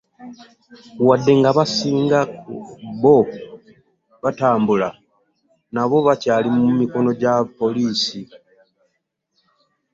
Wadde 1.07 1.31
ng'abasinga 1.39 2.19
ku 2.41 2.53
abo 2.91 3.15
b'atambula 4.21 4.89
nabo 5.73 5.97
bakyali 6.07 6.49
mu 6.57 6.63
mikono 6.79 7.09
gya 7.19 7.33
poliisi. 7.57 8.19